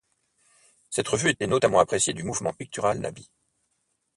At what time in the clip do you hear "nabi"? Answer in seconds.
2.99-3.29